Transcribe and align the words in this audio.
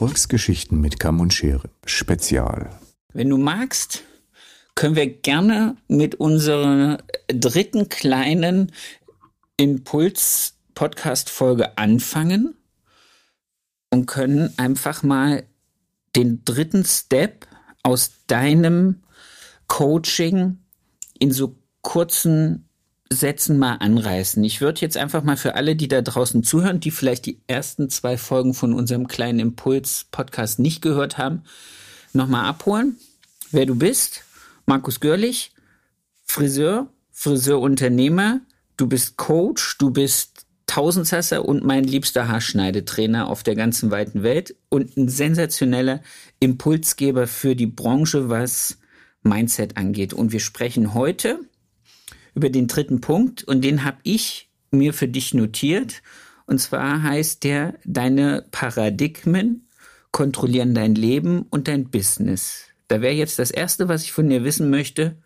Erfolgsgeschichten 0.00 0.80
mit 0.80 0.98
Kamm 0.98 1.20
und 1.20 1.34
Schere. 1.34 1.68
Spezial. 1.84 2.70
Wenn 3.12 3.28
du 3.28 3.36
magst, 3.36 4.02
können 4.74 4.96
wir 4.96 5.06
gerne 5.06 5.76
mit 5.88 6.14
unserer 6.14 7.04
dritten 7.28 7.90
kleinen 7.90 8.72
Impuls-Podcast-Folge 9.58 11.76
anfangen 11.76 12.54
und 13.90 14.06
können 14.06 14.54
einfach 14.56 15.02
mal 15.02 15.44
den 16.16 16.46
dritten 16.46 16.86
Step 16.86 17.46
aus 17.82 18.12
deinem 18.26 19.02
Coaching 19.66 20.60
in 21.18 21.30
so 21.30 21.58
kurzen 21.82 22.69
Sätzen 23.12 23.58
mal 23.58 23.74
anreißen. 23.74 24.42
Ich 24.44 24.60
würde 24.60 24.80
jetzt 24.80 24.96
einfach 24.96 25.24
mal 25.24 25.36
für 25.36 25.56
alle, 25.56 25.74
die 25.74 25.88
da 25.88 26.00
draußen 26.00 26.44
zuhören, 26.44 26.78
die 26.78 26.92
vielleicht 26.92 27.26
die 27.26 27.40
ersten 27.48 27.90
zwei 27.90 28.16
Folgen 28.16 28.54
von 28.54 28.72
unserem 28.72 29.08
kleinen 29.08 29.40
Impuls-Podcast 29.40 30.60
nicht 30.60 30.80
gehört 30.80 31.18
haben, 31.18 31.42
nochmal 32.12 32.44
abholen, 32.44 32.96
wer 33.50 33.66
du 33.66 33.74
bist. 33.74 34.22
Markus 34.64 35.00
Görlich, 35.00 35.52
Friseur, 36.24 36.86
Friseurunternehmer, 37.10 38.40
du 38.76 38.86
bist 38.86 39.16
Coach, 39.16 39.76
du 39.78 39.90
bist 39.90 40.46
Tausendsasser 40.66 41.44
und 41.44 41.64
mein 41.64 41.82
liebster 41.82 42.28
Haarschneidetrainer 42.28 43.28
auf 43.28 43.42
der 43.42 43.56
ganzen 43.56 43.90
weiten 43.90 44.22
Welt 44.22 44.54
und 44.68 44.96
ein 44.96 45.08
sensationeller 45.08 46.00
Impulsgeber 46.38 47.26
für 47.26 47.56
die 47.56 47.66
Branche, 47.66 48.28
was 48.28 48.78
Mindset 49.24 49.76
angeht. 49.76 50.14
Und 50.14 50.30
wir 50.30 50.38
sprechen 50.38 50.94
heute 50.94 51.40
über 52.34 52.50
den 52.50 52.66
dritten 52.66 53.00
Punkt 53.00 53.42
und 53.44 53.62
den 53.62 53.84
habe 53.84 53.98
ich 54.02 54.50
mir 54.70 54.92
für 54.92 55.08
dich 55.08 55.34
notiert. 55.34 56.02
Und 56.46 56.60
zwar 56.60 57.02
heißt 57.02 57.44
der, 57.44 57.74
deine 57.84 58.44
Paradigmen 58.50 59.66
kontrollieren 60.10 60.74
dein 60.74 60.94
Leben 60.94 61.42
und 61.50 61.68
dein 61.68 61.90
Business. 61.90 62.64
Da 62.88 63.00
wäre 63.00 63.14
jetzt 63.14 63.38
das 63.38 63.50
Erste, 63.50 63.88
was 63.88 64.02
ich 64.02 64.12
von 64.12 64.28
dir 64.28 64.42
wissen 64.42 64.70
möchte. 64.70 65.16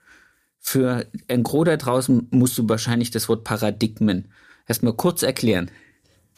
Für 0.61 1.07
ein 1.29 1.43
Gro 1.43 1.65
da 1.65 1.77
draußen 1.77 2.29
musst 2.31 2.59
du 2.59 2.69
wahrscheinlich 2.69 3.11
das 3.11 3.29
Wort 3.29 3.45
Paradigmen 3.45 4.29
erstmal 4.67 4.95
kurz 4.95 5.23
erklären. 5.23 5.71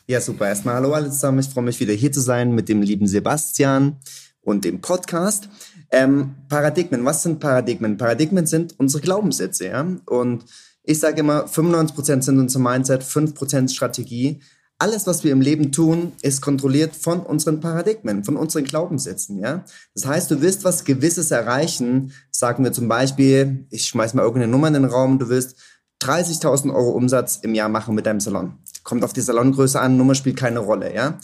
Ja, 0.06 0.20
super. 0.20 0.46
Erstmal 0.46 0.76
hallo 0.76 0.92
alle 0.92 1.10
zusammen. 1.10 1.40
Ich 1.40 1.48
freue 1.48 1.64
mich 1.64 1.80
wieder 1.80 1.92
hier 1.92 2.12
zu 2.12 2.20
sein 2.20 2.52
mit 2.54 2.68
dem 2.68 2.80
lieben 2.80 3.08
Sebastian 3.08 3.96
und 4.40 4.64
dem 4.64 4.80
Podcast. 4.80 5.48
Ähm, 5.90 6.34
Paradigmen, 6.48 7.04
was 7.04 7.22
sind 7.22 7.40
Paradigmen? 7.40 7.96
Paradigmen 7.96 8.46
sind 8.46 8.74
unsere 8.78 9.02
Glaubenssätze, 9.02 9.68
ja. 9.68 9.86
Und 10.06 10.44
ich 10.82 11.00
sage 11.00 11.20
immer, 11.20 11.46
95% 11.46 12.22
sind 12.22 12.38
unser 12.38 12.58
Mindset, 12.58 13.02
5% 13.02 13.72
Strategie. 13.72 14.40
Alles, 14.78 15.06
was 15.06 15.24
wir 15.24 15.32
im 15.32 15.40
Leben 15.40 15.72
tun, 15.72 16.12
ist 16.20 16.42
kontrolliert 16.42 16.94
von 16.94 17.20
unseren 17.20 17.60
Paradigmen, 17.60 18.24
von 18.24 18.36
unseren 18.36 18.64
Glaubenssätzen, 18.64 19.38
ja. 19.38 19.64
Das 19.94 20.06
heißt, 20.06 20.30
du 20.30 20.42
willst 20.42 20.64
was 20.64 20.84
Gewisses 20.84 21.30
erreichen, 21.30 22.12
sagen 22.30 22.62
wir 22.62 22.72
zum 22.72 22.86
Beispiel, 22.86 23.66
ich 23.70 23.86
schmeiß 23.86 24.14
mal 24.14 24.22
irgendeine 24.22 24.52
Nummer 24.52 24.68
in 24.68 24.74
den 24.74 24.84
Raum, 24.84 25.18
du 25.18 25.28
willst 25.28 25.56
30.000 26.02 26.74
Euro 26.74 26.90
Umsatz 26.90 27.38
im 27.42 27.54
Jahr 27.54 27.70
machen 27.70 27.94
mit 27.94 28.04
deinem 28.04 28.20
Salon. 28.20 28.58
Kommt 28.82 29.02
auf 29.02 29.14
die 29.14 29.22
Salongröße 29.22 29.80
an, 29.80 29.96
Nummer 29.96 30.14
spielt 30.14 30.36
keine 30.36 30.58
Rolle, 30.58 30.94
ja. 30.94 31.18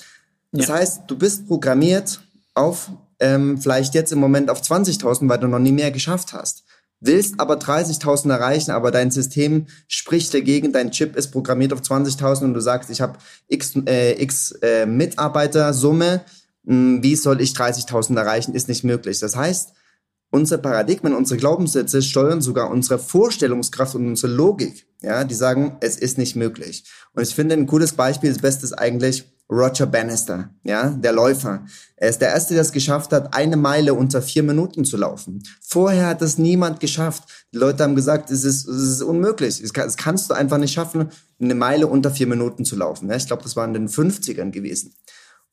Das 0.53 0.69
ja. 0.69 0.75
heißt, 0.75 1.03
du 1.07 1.19
bist 1.19 1.47
programmiert 1.47 2.23
auf 2.55 2.91
ähm, 3.23 3.57
vielleicht 3.59 3.95
jetzt 3.95 4.13
im 4.13 4.19
Moment 4.19 4.51
auf 4.51 4.61
20.000, 4.61 5.29
weil 5.29 5.39
du 5.39 5.47
noch 5.47 5.61
nie 5.61 5.73
mehr 5.73 5.91
geschafft 5.91 6.33
hast. 6.33 6.65
Willst 7.01 7.41
aber 7.41 7.55
30.000 7.55 8.31
erreichen, 8.31 8.71
aber 8.73 8.91
dein 8.91 9.11
System 9.11 9.67
spricht 9.89 10.35
dagegen, 10.35 10.73
dein 10.73 10.91
Chip 10.91 11.17
ist 11.17 11.31
programmiert 11.31 11.73
auf 11.73 11.81
20.000 11.81 12.45
und 12.45 12.55
du 12.55 12.61
sagst, 12.61 12.91
ich 12.91 13.01
habe 13.01 13.19
x, 13.49 13.75
äh, 13.87 14.23
x 14.23 14.53
äh, 14.63 14.87
Mitarbeitersumme, 14.87 16.21
hm, 16.67 17.03
wie 17.03 17.17
soll 17.17 17.41
ich 17.41 17.53
30.000 17.53 18.17
erreichen, 18.17 18.55
ist 18.55 18.69
nicht 18.69 18.85
möglich. 18.85 19.19
Das 19.19 19.37
heißt, 19.37 19.73
unsere 20.31 20.61
Paradigmen, 20.61 21.15
unsere 21.15 21.39
Glaubenssätze 21.39 22.03
steuern 22.03 22.41
sogar 22.41 22.71
unsere 22.71 22.99
Vorstellungskraft 22.99 23.95
und 23.95 24.07
unsere 24.07 24.33
Logik. 24.33 24.87
Ja, 25.01 25.25
die 25.25 25.35
sagen, 25.35 25.77
es 25.81 25.97
ist 25.97 26.19
nicht 26.19 26.37
möglich. 26.37 26.85
Und 27.15 27.23
ich 27.23 27.35
finde 27.35 27.55
ein 27.55 27.67
cooles 27.67 27.93
Beispiel, 27.93 28.31
das 28.31 28.43
Beste 28.43 28.65
ist 28.65 28.75
eigentlich, 28.75 29.25
Roger 29.51 29.87
Bannister, 29.87 30.51
ja, 30.65 30.89
der 30.91 31.13
Läufer. 31.13 31.65
Er 31.97 32.09
ist 32.09 32.21
der 32.21 32.31
Erste, 32.31 32.55
der 32.55 32.63
es 32.63 32.73
geschafft 32.73 33.13
hat, 33.13 33.35
eine 33.35 33.57
Meile 33.57 33.93
unter 33.93 34.23
vier 34.23 34.43
Minuten 34.43 34.85
zu 34.85 34.97
laufen. 34.97 35.43
Vorher 35.61 36.07
hat 36.07 36.23
das 36.23 36.39
niemand 36.39 36.81
geschafft. 36.81 37.25
Die 37.53 37.59
Leute 37.59 37.85
haben 37.85 37.95
gesagt, 37.95 38.31
es 38.31 38.45
ist, 38.45 38.67
es 38.67 38.83
ist 38.83 39.03
unmöglich. 39.03 39.61
Es, 39.61 39.73
kann, 39.75 39.87
es 39.87 39.97
kannst 39.97 40.31
du 40.31 40.35
einfach 40.35 40.59
nicht 40.59 40.73
schaffen, 40.73 41.11
eine 41.41 41.55
Meile 41.55 41.87
unter 41.87 42.11
vier 42.11 42.27
Minuten 42.27 42.65
zu 42.65 42.77
laufen. 42.77 43.11
Ja, 43.11 43.17
ich 43.17 43.27
glaube, 43.27 43.43
das 43.43 43.55
war 43.55 43.67
in 43.67 43.75
den 43.75 43.89
50ern 43.89 44.51
gewesen. 44.51 44.95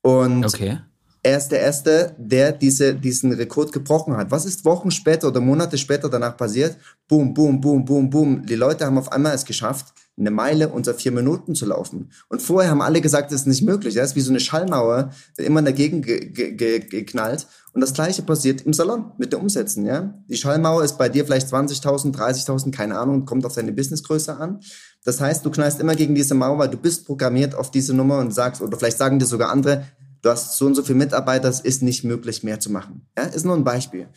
Und 0.02 0.46
okay. 0.46 0.80
Er 1.22 1.38
ist 1.38 1.50
der 1.50 1.60
Erste, 1.60 2.16
der 2.18 2.54
diese, 2.54 2.96
diesen 2.96 3.34
Rekord 3.34 3.74
gebrochen 3.74 4.16
hat. 4.16 4.32
Was 4.32 4.46
ist 4.46 4.64
Wochen 4.64 4.90
später 4.90 5.28
oder 5.28 5.42
Monate 5.42 5.78
später 5.78 6.10
danach 6.10 6.38
passiert? 6.38 6.78
Boom, 7.08 7.34
boom, 7.34 7.60
boom, 7.60 7.84
boom, 7.84 8.10
boom. 8.10 8.46
Die 8.46 8.56
Leute 8.56 8.86
haben 8.86 8.98
auf 8.98 9.12
einmal 9.12 9.36
es 9.36 9.44
geschafft, 9.44 9.94
eine 10.18 10.32
Meile 10.32 10.70
unter 10.70 10.94
vier 10.94 11.12
Minuten 11.12 11.56
zu 11.56 11.66
laufen. 11.66 12.12
Und 12.30 12.42
vorher 12.42 12.72
haben 12.72 12.82
alle 12.82 13.02
gesagt, 13.02 13.32
das 13.32 13.42
ist 13.42 13.48
nicht 13.48 13.64
möglich. 13.64 13.96
Das 13.96 14.12
ist 14.12 14.16
wie 14.16 14.22
so 14.22 14.32
eine 14.32 14.40
Schallmauer, 14.40 15.12
immer 15.38 15.62
dagegen 15.62 16.02
ge 16.02 16.30
ge 16.30 16.80
geknallt. 16.80 17.48
Und 17.74 17.82
das 17.82 17.94
Gleiche 17.94 18.22
passiert 18.22 18.62
im 18.62 18.74
Salon 18.74 19.12
mit 19.18 19.34
den 19.34 19.42
Umsätzen. 19.42 19.86
Ja? 19.86 20.14
Die 20.28 20.38
Schallmauer 20.38 20.84
ist 20.84 20.98
bei 20.98 21.10
dir 21.10 21.26
vielleicht 21.26 21.48
20.000, 21.54 22.16
30.000, 22.16 22.72
keine 22.72 22.98
Ahnung, 22.98 23.26
kommt 23.26 23.46
auf 23.46 23.56
deine 23.56 23.72
Businessgröße 23.74 24.38
an. 24.38 24.60
Das 25.04 25.22
heißt, 25.22 25.46
du 25.46 25.52
knallst 25.52 25.80
immer 25.80 25.96
gegen 25.96 26.16
diese 26.16 26.34
Mauer, 26.34 26.58
weil 26.58 26.70
du 26.70 26.78
bist 26.78 27.06
programmiert 27.06 27.56
auf 27.56 27.72
diese 27.72 27.94
Nummer 27.94 28.20
und 28.20 28.34
sagst, 28.34 28.62
oder 28.62 28.78
vielleicht 28.78 28.98
sagen 28.98 29.20
dir 29.20 29.26
sogar 29.26 29.50
andere, 29.50 29.86
du 30.22 30.30
hast 30.30 30.58
so 30.58 30.66
und 30.66 30.76
so 30.76 30.84
viele 30.84 30.98
Mitarbeiter, 30.98 31.50
es 31.50 31.60
ist 31.62 31.82
nicht 31.82 32.04
möglich, 32.04 32.44
mehr 32.44 32.60
zu 32.60 32.72
machen. 32.72 33.08
Ja? 33.18 33.26
Ist 33.26 33.46
nur 33.46 33.56
ein 33.56 33.64
Beispiel. 33.64 34.08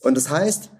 Und 0.00 0.16
das 0.16 0.30
heißt, 0.30 0.70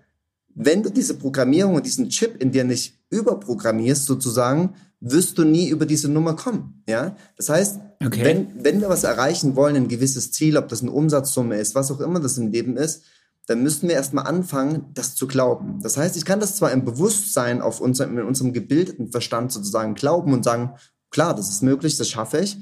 wenn 0.55 0.83
du 0.83 0.91
diese 0.91 1.15
Programmierung 1.15 1.75
und 1.75 1.87
diesen 1.87 2.09
Chip 2.09 2.41
in 2.41 2.53
dir 2.53 2.65
nicht 2.65 2.99
überprogrammierst 3.11 4.07
sozusagen, 4.07 4.75
wirst 5.01 5.37
du 5.37 5.45
nie 5.45 5.69
über 5.69 5.85
diese 5.85 6.09
Nummer 6.09 6.35
kommen. 6.35 6.83
Ja, 6.89 7.17
das 7.37 7.49
heißt, 7.49 7.81
okay. 8.05 8.25
wenn 8.25 8.65
wenn 8.65 8.81
wir 8.81 8.89
was 8.89 9.05
erreichen 9.05 9.57
wollen, 9.57 9.77
ein 9.77 9.89
gewisses 9.89 10.33
Ziel, 10.33 10.57
ob 10.57 10.69
das 10.69 10.83
eine 10.83 10.93
Umsatzsumme 10.93 11.59
ist, 11.59 11.75
was 11.75 11.91
auch 11.91 12.01
immer 12.01 12.21
das 12.21 12.39
im 12.39 12.51
Leben 12.51 12.77
ist, 12.77 13.03
dann 13.47 13.63
müssten 13.63 13.89
wir 13.89 13.95
erstmal 13.95 14.27
anfangen, 14.27 14.87
das 14.95 15.15
zu 15.15 15.27
glauben. 15.27 15.81
Das 15.83 15.97
heißt, 15.97 16.17
ich 16.17 16.25
kann 16.25 16.41
das 16.41 16.57
zwar 16.57 16.73
im 16.73 16.85
Bewusstsein 16.85 17.61
auf 17.61 17.81
unserem, 17.81 18.17
in 18.17 18.25
unserem 18.25 18.55
gebildeten 18.55 19.11
Verstand 19.11 19.53
sozusagen 19.53 19.95
glauben 19.95 20.33
und 20.33 20.45
sagen, 20.45 20.75
klar, 21.11 21.35
das 21.35 21.51
ist 21.51 21.63
möglich, 21.63 21.97
das 21.99 22.09
schaffe 22.09 22.39
ich. 22.39 22.57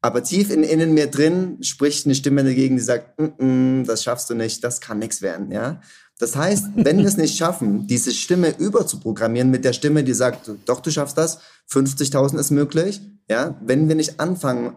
Aber 0.00 0.22
tief 0.22 0.50
in 0.50 0.62
innen 0.62 0.94
mir 0.94 1.08
drin 1.08 1.58
spricht 1.62 2.06
eine 2.06 2.14
Stimme 2.14 2.44
dagegen, 2.44 2.76
die 2.76 2.82
sagt, 2.82 3.18
mm 3.18 3.24
-mm, 3.24 3.86
das 3.86 4.04
schaffst 4.04 4.30
du 4.30 4.34
nicht, 4.34 4.62
das 4.62 4.80
kann 4.80 4.98
nichts 4.98 5.22
werden, 5.22 5.50
ja. 5.50 5.80
Das 6.18 6.34
heißt, 6.34 6.70
wenn 6.74 6.98
wir 6.98 7.06
es 7.06 7.16
nicht 7.16 7.36
schaffen, 7.36 7.86
diese 7.86 8.12
Stimme 8.12 8.56
überzuprogrammieren 8.58 9.50
mit 9.50 9.64
der 9.64 9.72
Stimme, 9.72 10.02
die 10.02 10.14
sagt, 10.14 10.50
doch, 10.66 10.80
du 10.80 10.90
schaffst 10.90 11.16
das, 11.16 11.38
50.000 11.70 12.38
ist 12.38 12.50
möglich, 12.50 13.00
ja, 13.30 13.56
wenn 13.64 13.88
wir 13.88 13.94
nicht 13.94 14.18
anfangen, 14.18 14.76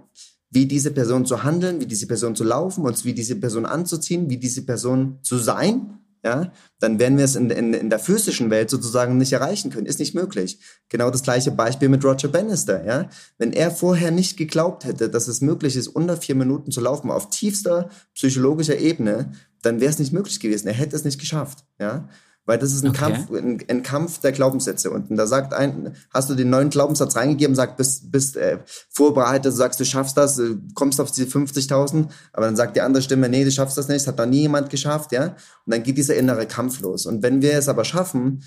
wie 0.51 0.65
diese 0.65 0.91
Person 0.91 1.25
zu 1.25 1.43
handeln, 1.43 1.79
wie 1.79 1.87
diese 1.87 2.07
Person 2.07 2.35
zu 2.35 2.43
laufen, 2.43 2.83
uns 2.83 3.05
wie 3.05 3.13
diese 3.13 3.35
Person 3.35 3.65
anzuziehen, 3.65 4.29
wie 4.29 4.37
diese 4.37 4.63
Person 4.63 5.19
zu 5.23 5.37
sein, 5.37 5.99
ja, 6.23 6.51
dann 6.79 6.99
werden 6.99 7.17
wir 7.17 7.25
es 7.25 7.35
in, 7.35 7.49
in, 7.49 7.73
in 7.73 7.89
der 7.89 7.99
physischen 7.99 8.49
Welt 8.49 8.69
sozusagen 8.69 9.17
nicht 9.17 9.33
erreichen 9.33 9.71
können. 9.71 9.87
Ist 9.87 9.99
nicht 9.99 10.13
möglich. 10.13 10.59
Genau 10.89 11.09
das 11.09 11.23
gleiche 11.23 11.51
Beispiel 11.51 11.89
mit 11.89 12.03
Roger 12.03 12.27
Bannister, 12.27 12.85
ja. 12.85 13.09
Wenn 13.37 13.53
er 13.53 13.71
vorher 13.71 14.11
nicht 14.11 14.37
geglaubt 14.37 14.85
hätte, 14.85 15.09
dass 15.09 15.27
es 15.27 15.41
möglich 15.41 15.75
ist, 15.75 15.87
unter 15.87 16.17
vier 16.17 16.35
Minuten 16.35 16.71
zu 16.71 16.81
laufen, 16.81 17.09
auf 17.09 17.29
tiefster 17.29 17.89
psychologischer 18.13 18.77
Ebene, 18.77 19.31
dann 19.63 19.79
wäre 19.79 19.91
es 19.91 19.99
nicht 19.99 20.13
möglich 20.13 20.39
gewesen. 20.39 20.67
Er 20.67 20.73
hätte 20.73 20.95
es 20.95 21.03
nicht 21.03 21.19
geschafft, 21.19 21.65
ja. 21.79 22.07
Weil 22.45 22.57
das 22.57 22.73
ist 22.73 22.83
ein, 22.83 22.89
okay. 22.89 22.99
Kampf, 22.99 23.31
ein, 23.31 23.63
ein, 23.67 23.83
Kampf 23.83 24.19
der 24.19 24.31
Glaubenssätze 24.31 24.89
unten. 24.89 25.15
Da 25.15 25.27
sagt 25.27 25.53
ein, 25.53 25.95
hast 26.11 26.29
du 26.29 26.35
den 26.35 26.49
neuen 26.49 26.71
Glaubenssatz 26.71 27.15
reingegeben, 27.15 27.55
sagt, 27.55 27.77
bist, 27.77 28.11
bist 28.11 28.35
äh, 28.35 28.59
vorbereitet, 28.89 29.53
sagst, 29.53 29.79
du 29.79 29.85
schaffst 29.85 30.17
das, 30.17 30.39
äh, 30.39 30.55
kommst 30.73 30.99
auf 30.99 31.11
diese 31.11 31.27
50.000, 31.27 32.07
aber 32.33 32.47
dann 32.47 32.55
sagt 32.55 32.75
die 32.75 32.81
andere 32.81 33.03
Stimme, 33.03 33.29
nee, 33.29 33.43
du 33.43 33.51
schaffst 33.51 33.77
das 33.77 33.87
nicht, 33.87 34.01
das 34.01 34.07
hat 34.07 34.17
noch 34.17 34.25
nie 34.25 34.41
jemand 34.41 34.71
geschafft, 34.71 35.11
ja. 35.11 35.35
Und 35.65 35.73
dann 35.73 35.83
geht 35.83 35.97
dieser 35.97 36.15
innere 36.15 36.47
Kampf 36.47 36.81
los. 36.81 37.05
Und 37.05 37.21
wenn 37.21 37.41
wir 37.43 37.53
es 37.53 37.69
aber 37.69 37.85
schaffen, 37.85 38.43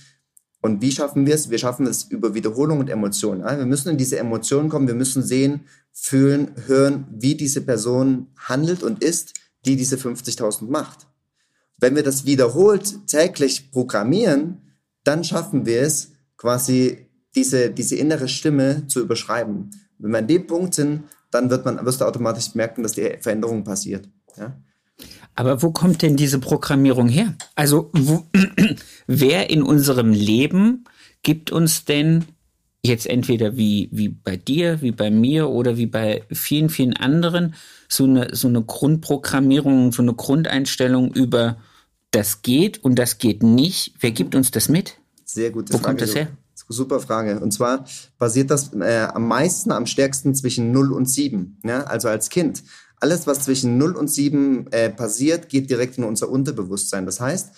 und 0.60 0.80
wie 0.80 0.92
schaffen 0.92 1.26
wir 1.26 1.34
es? 1.34 1.50
Wir 1.50 1.58
schaffen 1.58 1.86
es 1.86 2.04
über 2.04 2.32
Wiederholung 2.32 2.78
und 2.80 2.88
Emotionen. 2.88 3.42
Ja? 3.42 3.58
Wir 3.58 3.66
müssen 3.66 3.90
in 3.90 3.98
diese 3.98 4.18
Emotionen 4.18 4.70
kommen, 4.70 4.88
wir 4.88 4.94
müssen 4.94 5.22
sehen, 5.22 5.66
fühlen, 5.92 6.52
hören, 6.66 7.06
wie 7.10 7.34
diese 7.34 7.60
Person 7.60 8.28
handelt 8.38 8.82
und 8.82 9.04
ist, 9.04 9.34
die 9.66 9.76
diese 9.76 9.96
50.000 9.96 10.70
macht. 10.70 11.06
Wenn 11.78 11.96
wir 11.96 12.02
das 12.02 12.24
wiederholt 12.24 13.06
täglich 13.06 13.70
programmieren, 13.70 14.62
dann 15.02 15.24
schaffen 15.24 15.66
wir 15.66 15.82
es, 15.82 16.12
quasi 16.36 17.08
diese, 17.34 17.70
diese 17.70 17.96
innere 17.96 18.28
Stimme 18.28 18.86
zu 18.86 19.00
überschreiben. 19.00 19.70
Wenn 19.98 20.10
wir 20.10 20.18
an 20.18 20.26
dem 20.26 20.46
Punkt 20.46 20.74
sind, 20.74 21.04
dann 21.30 21.50
wird 21.50 21.64
man, 21.64 21.84
wirst 21.84 22.00
du 22.00 22.04
automatisch 22.04 22.54
merken, 22.54 22.82
dass 22.82 22.92
die 22.92 23.16
Veränderung 23.20 23.64
passiert. 23.64 24.08
Ja? 24.36 24.56
Aber 25.34 25.62
wo 25.62 25.72
kommt 25.72 26.02
denn 26.02 26.16
diese 26.16 26.38
Programmierung 26.38 27.08
her? 27.08 27.34
Also 27.54 27.90
wo, 27.92 28.26
wer 29.06 29.50
in 29.50 29.62
unserem 29.62 30.12
Leben 30.12 30.84
gibt 31.22 31.50
uns 31.50 31.84
denn 31.84 32.24
jetzt 32.84 33.06
entweder 33.06 33.56
wie, 33.56 33.88
wie 33.92 34.08
bei 34.08 34.36
dir, 34.36 34.82
wie 34.82 34.92
bei 34.92 35.10
mir 35.10 35.48
oder 35.48 35.76
wie 35.76 35.86
bei 35.86 36.22
vielen, 36.30 36.68
vielen 36.68 36.94
anderen 36.94 37.54
so 37.88 38.04
eine, 38.04 38.34
so 38.34 38.48
eine 38.48 38.62
Grundprogrammierung, 38.62 39.90
so 39.90 40.02
eine 40.02 40.14
Grundeinstellung 40.14 41.12
über 41.12 41.56
das 42.10 42.42
geht 42.42 42.84
und 42.84 42.98
das 42.98 43.18
geht 43.18 43.42
nicht. 43.42 43.94
Wer 44.00 44.10
gibt 44.10 44.34
uns 44.34 44.50
das 44.50 44.68
mit? 44.68 44.98
Sehr 45.24 45.50
gute 45.50 45.72
Wo 45.72 45.78
Frage. 45.78 45.88
kommt 45.88 46.00
das 46.02 46.14
her? 46.14 46.28
Super 46.68 47.00
Frage. 47.00 47.40
Und 47.40 47.52
zwar 47.52 47.86
basiert 48.18 48.50
das 48.50 48.72
äh, 48.74 49.06
am 49.12 49.28
meisten, 49.28 49.72
am 49.72 49.86
stärksten 49.86 50.34
zwischen 50.34 50.72
0 50.72 50.92
und 50.92 51.06
7. 51.06 51.58
Ja? 51.64 51.84
Also 51.84 52.08
als 52.08 52.30
Kind. 52.30 52.62
Alles, 53.00 53.26
was 53.26 53.40
zwischen 53.40 53.76
0 53.76 53.96
und 53.96 54.08
7 54.08 54.68
äh, 54.70 54.90
passiert, 54.90 55.48
geht 55.48 55.68
direkt 55.68 55.98
in 55.98 56.04
unser 56.04 56.30
Unterbewusstsein. 56.30 57.04
Das 57.04 57.20
heißt, 57.20 57.50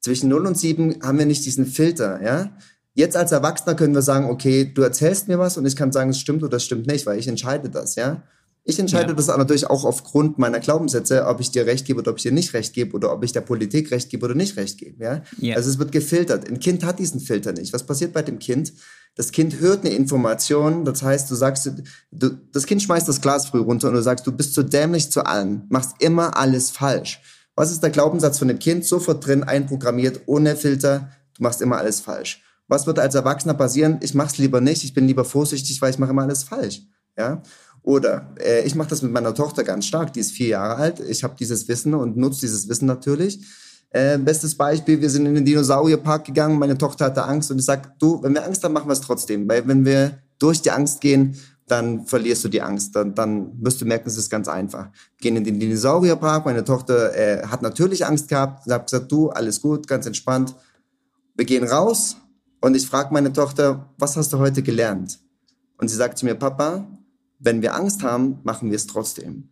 zwischen 0.00 0.28
0 0.28 0.46
und 0.46 0.56
7 0.56 1.02
haben 1.02 1.18
wir 1.18 1.26
nicht 1.26 1.44
diesen 1.44 1.66
Filter. 1.66 2.22
Ja? 2.22 2.56
Jetzt 2.94 3.16
als 3.16 3.32
Erwachsener 3.32 3.74
können 3.74 3.94
wir 3.94 4.02
sagen, 4.02 4.30
okay, 4.30 4.70
du 4.72 4.82
erzählst 4.82 5.26
mir 5.28 5.38
was 5.38 5.56
und 5.56 5.66
ich 5.66 5.74
kann 5.76 5.90
sagen, 5.92 6.10
es 6.10 6.18
stimmt 6.18 6.42
oder 6.44 6.56
es 6.58 6.64
stimmt 6.64 6.86
nicht, 6.86 7.06
weil 7.06 7.18
ich 7.18 7.26
entscheide 7.26 7.68
das. 7.68 7.96
Ja? 7.96 8.22
Ich 8.62 8.78
entscheide 8.78 9.08
Ja. 9.10 9.14
das 9.14 9.28
aber 9.28 9.38
natürlich 9.38 9.68
auch 9.68 9.84
aufgrund 9.84 10.38
meiner 10.38 10.60
Glaubenssätze, 10.60 11.26
ob 11.26 11.40
ich 11.40 11.50
dir 11.50 11.66
recht 11.66 11.86
gebe 11.86 12.00
oder 12.00 12.12
ob 12.12 12.18
ich 12.18 12.22
dir 12.22 12.32
nicht 12.32 12.54
recht 12.54 12.72
gebe 12.72 12.94
oder 12.94 13.12
ob 13.12 13.24
ich 13.24 13.32
der 13.32 13.40
Politik 13.40 13.90
recht 13.90 14.10
gebe 14.10 14.24
oder 14.26 14.34
nicht 14.36 14.56
recht 14.56 14.78
gebe. 14.78 15.02
Ja? 15.02 15.22
Ja. 15.38 15.56
Also 15.56 15.70
es 15.70 15.78
wird 15.78 15.90
gefiltert. 15.92 16.48
Ein 16.48 16.60
Kind 16.60 16.84
hat 16.84 16.98
diesen 17.00 17.20
Filter 17.20 17.52
nicht. 17.52 17.72
Was 17.72 17.82
passiert 17.84 18.12
bei 18.12 18.22
dem 18.22 18.38
Kind? 18.38 18.72
Das 19.16 19.32
Kind 19.32 19.60
hört 19.60 19.84
eine 19.84 19.94
Information, 19.94 20.84
das 20.84 21.02
heißt, 21.02 21.30
du 21.30 21.34
sagst, 21.36 21.70
du, 22.10 22.30
das 22.52 22.66
Kind 22.66 22.82
schmeißt 22.82 23.08
das 23.08 23.20
Glas 23.20 23.46
früh 23.46 23.60
runter 23.60 23.88
und 23.88 23.94
du 23.94 24.02
sagst, 24.02 24.26
du 24.26 24.32
bist 24.32 24.54
zu 24.54 24.62
dämlich 24.64 25.10
zu 25.10 25.24
allem, 25.24 25.62
machst 25.68 25.92
immer 26.00 26.36
alles 26.36 26.70
falsch. 26.70 27.20
Was 27.54 27.70
ist 27.70 27.82
der 27.82 27.90
Glaubenssatz 27.90 28.38
von 28.40 28.48
dem 28.48 28.58
Kind? 28.58 28.84
Sofort 28.84 29.24
drin, 29.24 29.44
einprogrammiert, 29.44 30.22
ohne 30.26 30.56
Filter, 30.56 31.10
du 31.36 31.42
machst 31.44 31.60
immer 31.60 31.78
alles 31.78 32.00
falsch. 32.00 32.42
Was 32.68 32.86
wird 32.86 32.98
als 32.98 33.14
Erwachsener 33.14 33.54
passieren? 33.54 33.98
Ich 34.00 34.14
mach's 34.14 34.38
lieber 34.38 34.60
nicht, 34.60 34.84
ich 34.84 34.94
bin 34.94 35.06
lieber 35.06 35.24
vorsichtig, 35.24 35.80
weil 35.82 35.90
ich 35.90 35.98
mache 35.98 36.10
immer 36.10 36.22
alles 36.22 36.44
falsch. 36.44 36.82
Ja? 37.16 37.42
Oder 37.82 38.34
äh, 38.40 38.62
ich 38.64 38.74
mache 38.74 38.88
das 38.88 39.02
mit 39.02 39.12
meiner 39.12 39.34
Tochter 39.34 39.62
ganz 39.62 39.86
stark, 39.86 40.12
die 40.14 40.20
ist 40.20 40.32
vier 40.32 40.48
Jahre 40.48 40.76
alt, 40.76 41.00
ich 41.00 41.22
habe 41.22 41.34
dieses 41.38 41.68
Wissen 41.68 41.94
und 41.94 42.16
nutze 42.16 42.40
dieses 42.40 42.68
Wissen 42.68 42.86
natürlich. 42.86 43.44
Äh, 43.90 44.18
bestes 44.18 44.56
Beispiel, 44.56 45.00
wir 45.00 45.10
sind 45.10 45.26
in 45.26 45.34
den 45.34 45.44
Dinosaurierpark 45.44 46.24
gegangen, 46.24 46.58
meine 46.58 46.78
Tochter 46.78 47.04
hatte 47.04 47.24
Angst 47.24 47.50
und 47.50 47.58
ich 47.58 47.64
sag, 47.64 47.98
du, 47.98 48.22
wenn 48.22 48.32
wir 48.32 48.44
Angst 48.44 48.64
haben, 48.64 48.72
machen 48.72 48.88
wir 48.88 48.94
es 48.94 49.02
trotzdem. 49.02 49.46
Weil 49.48 49.68
wenn 49.68 49.84
wir 49.84 50.18
durch 50.38 50.62
die 50.62 50.70
Angst 50.70 51.00
gehen, 51.00 51.36
dann 51.66 52.06
verlierst 52.06 52.44
du 52.44 52.48
die 52.48 52.60
Angst. 52.60 52.96
Dann, 52.96 53.14
dann 53.14 53.52
wirst 53.62 53.80
du 53.80 53.84
merken, 53.84 54.08
es 54.08 54.16
ist 54.16 54.30
ganz 54.30 54.48
einfach. 54.48 54.88
Gehen 55.20 55.36
in 55.36 55.44
den 55.44 55.60
Dinosaurierpark, 55.60 56.44
meine 56.44 56.64
Tochter 56.64 57.14
äh, 57.14 57.46
hat 57.46 57.62
natürlich 57.62 58.04
Angst 58.04 58.28
gehabt, 58.28 58.66
ich 58.66 58.72
habe 58.72 58.84
gesagt, 58.84 59.12
du, 59.12 59.30
alles 59.30 59.60
gut, 59.60 59.86
ganz 59.86 60.06
entspannt. 60.06 60.54
Wir 61.36 61.44
gehen 61.44 61.64
raus 61.64 62.16
und 62.64 62.74
ich 62.74 62.86
frage 62.86 63.12
meine 63.12 63.30
Tochter, 63.30 63.90
was 63.98 64.16
hast 64.16 64.32
du 64.32 64.38
heute 64.38 64.62
gelernt? 64.62 65.18
Und 65.76 65.88
sie 65.88 65.96
sagt 65.96 66.16
zu 66.16 66.24
mir, 66.24 66.34
Papa, 66.34 66.86
wenn 67.38 67.60
wir 67.60 67.74
Angst 67.74 68.02
haben, 68.02 68.38
machen 68.42 68.70
wir 68.70 68.76
es 68.76 68.86
trotzdem. 68.86 69.50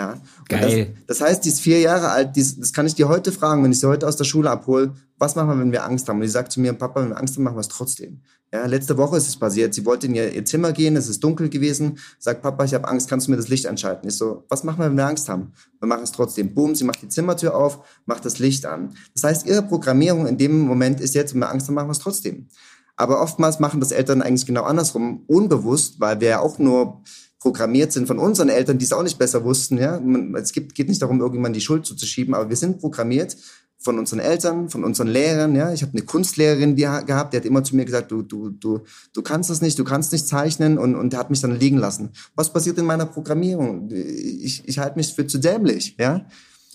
Ja. 0.00 0.14
Geil. 0.48 0.94
Das, 1.06 1.18
das 1.18 1.28
heißt, 1.28 1.44
die 1.44 1.50
ist 1.50 1.60
vier 1.60 1.78
Jahre 1.80 2.08
alt, 2.10 2.34
die, 2.34 2.40
ist- 2.40 2.58
das 2.60 2.72
kann 2.72 2.86
ich 2.86 2.94
dir 2.94 3.08
heute 3.08 3.32
fragen, 3.32 3.62
wenn 3.62 3.70
ich 3.70 3.80
sie 3.80 3.86
heute 3.86 4.08
aus 4.08 4.16
der 4.16 4.24
Schule 4.24 4.50
abhole, 4.50 4.94
was 5.18 5.36
machen 5.36 5.48
wir, 5.50 5.58
wenn 5.58 5.72
wir 5.72 5.84
Angst 5.84 6.08
haben? 6.08 6.16
Und 6.16 6.22
die 6.22 6.28
sagt 6.28 6.52
zu 6.52 6.60
mir, 6.60 6.72
Papa, 6.72 7.02
wenn 7.02 7.10
wir 7.10 7.18
Angst 7.18 7.36
haben, 7.36 7.42
machen 7.44 7.56
wir 7.56 7.60
es 7.60 7.68
trotzdem. 7.68 8.20
Ja, 8.52 8.64
letzte 8.64 8.96
Woche 8.96 9.18
ist 9.18 9.28
es 9.28 9.36
passiert. 9.36 9.74
Sie 9.74 9.84
wollte 9.84 10.06
in 10.06 10.14
ihr, 10.14 10.32
ihr 10.32 10.44
Zimmer 10.46 10.72
gehen, 10.72 10.96
es 10.96 11.08
ist 11.08 11.22
dunkel 11.22 11.50
gewesen. 11.50 11.98
Sagt, 12.18 12.40
Papa, 12.40 12.64
ich 12.64 12.72
habe 12.72 12.88
Angst, 12.88 13.08
kannst 13.10 13.26
du 13.26 13.30
mir 13.30 13.36
das 13.36 13.48
Licht 13.48 13.66
anschalten? 13.66 14.08
Ich 14.08 14.16
so, 14.16 14.44
was 14.48 14.64
machen 14.64 14.78
wir, 14.78 14.86
wenn 14.86 14.96
wir 14.96 15.06
Angst 15.06 15.28
haben? 15.28 15.52
Wir 15.78 15.86
machen 15.86 16.04
es 16.04 16.12
trotzdem. 16.12 16.54
Boom, 16.54 16.74
sie 16.74 16.84
macht 16.84 17.02
die 17.02 17.08
Zimmertür 17.08 17.54
auf, 17.54 17.80
macht 18.06 18.24
das 18.24 18.38
Licht 18.38 18.64
an. 18.64 18.94
Das 19.14 19.22
heißt, 19.24 19.46
ihre 19.46 19.62
Programmierung 19.62 20.26
in 20.26 20.38
dem 20.38 20.60
Moment 20.60 21.00
ist 21.00 21.14
jetzt, 21.14 21.34
wenn 21.34 21.40
wir 21.40 21.50
Angst 21.50 21.68
haben, 21.68 21.74
machen 21.74 21.88
wir 21.88 21.92
es 21.92 21.98
trotzdem. 21.98 22.48
Aber 22.96 23.20
oftmals 23.20 23.60
machen 23.60 23.78
das 23.80 23.92
Eltern 23.92 24.22
eigentlich 24.22 24.46
genau 24.46 24.62
andersrum, 24.64 25.22
unbewusst, 25.26 26.00
weil 26.00 26.20
wir 26.20 26.28
ja 26.28 26.40
auch 26.40 26.58
nur 26.58 27.02
programmiert 27.40 27.90
sind 27.90 28.06
von 28.06 28.18
unseren 28.18 28.50
Eltern, 28.50 28.78
die 28.78 28.84
es 28.84 28.92
auch 28.92 29.02
nicht 29.02 29.18
besser 29.18 29.42
wussten. 29.44 29.78
Ja, 29.78 30.00
es 30.34 30.52
gibt, 30.52 30.74
geht 30.74 30.88
nicht 30.88 31.00
darum, 31.02 31.20
irgendwann 31.20 31.54
die 31.54 31.60
Schuld 31.60 31.86
zuzuschieben, 31.86 32.34
aber 32.34 32.48
wir 32.50 32.56
sind 32.56 32.78
programmiert 32.80 33.36
von 33.82 33.98
unseren 33.98 34.18
Eltern, 34.18 34.68
von 34.68 34.84
unseren 34.84 35.08
Lehrern. 35.08 35.54
Ja, 35.54 35.72
ich 35.72 35.80
habe 35.80 35.92
eine 35.92 36.02
Kunstlehrerin 36.02 36.76
die, 36.76 36.86
ha- 36.86 37.00
gehabt, 37.00 37.32
die 37.32 37.38
hat 37.38 37.46
immer 37.46 37.64
zu 37.64 37.74
mir 37.74 37.86
gesagt, 37.86 38.10
du, 38.10 38.20
du, 38.20 38.50
du, 38.50 38.80
du 39.14 39.22
kannst 39.22 39.48
das 39.48 39.62
nicht, 39.62 39.78
du 39.78 39.84
kannst 39.84 40.12
nicht 40.12 40.28
zeichnen 40.28 40.76
und, 40.76 40.94
und 40.94 41.16
hat 41.16 41.30
mich 41.30 41.40
dann 41.40 41.58
liegen 41.58 41.78
lassen. 41.78 42.10
Was 42.34 42.52
passiert 42.52 42.76
in 42.76 42.84
meiner 42.84 43.06
Programmierung? 43.06 43.88
Ich, 43.90 44.68
ich 44.68 44.78
halte 44.78 44.98
mich 44.98 45.14
für 45.14 45.26
zu 45.26 45.38
dämlich. 45.38 45.96
Ja, 45.98 46.26